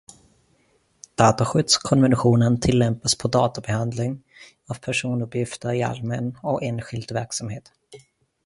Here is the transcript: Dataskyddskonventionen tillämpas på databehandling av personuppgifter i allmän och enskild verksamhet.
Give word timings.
Dataskyddskonventionen 1.15 2.59
tillämpas 2.59 3.15
på 3.15 3.27
databehandling 3.27 4.23
av 4.69 4.73
personuppgifter 4.79 5.73
i 5.73 5.83
allmän 5.83 6.37
och 6.43 6.63
enskild 6.63 7.11
verksamhet. 7.11 7.71